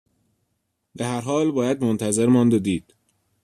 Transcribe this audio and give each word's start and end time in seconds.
به 0.95 1.05
هر 1.05 1.21
حال 1.21 1.51
باید 1.51 1.83
منتظر 1.83 2.25
ماند 2.25 2.53
و 2.53 2.59
دید 2.59 2.93